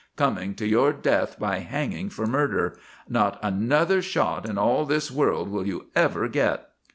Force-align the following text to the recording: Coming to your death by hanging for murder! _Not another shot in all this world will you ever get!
Coming 0.15 0.55
to 0.55 0.65
your 0.65 0.93
death 0.93 1.37
by 1.37 1.59
hanging 1.59 2.09
for 2.09 2.25
murder! 2.25 2.75
_Not 3.07 3.37
another 3.43 4.01
shot 4.01 4.49
in 4.49 4.57
all 4.57 4.83
this 4.83 5.11
world 5.11 5.47
will 5.51 5.67
you 5.67 5.89
ever 5.95 6.27
get! 6.27 6.69